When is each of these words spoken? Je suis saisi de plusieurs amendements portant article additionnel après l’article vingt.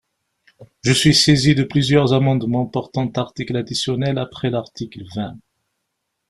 Je 0.81 0.93
suis 0.93 1.13
saisi 1.13 1.53
de 1.53 1.61
plusieurs 1.63 2.11
amendements 2.13 2.65
portant 2.65 3.05
article 3.11 3.55
additionnel 3.55 4.17
après 4.17 4.49
l’article 4.49 5.03
vingt. 5.15 5.37